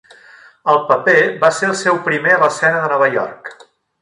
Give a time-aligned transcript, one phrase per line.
[0.71, 3.55] El paper va ser el seu primer a l'escena de Nova York.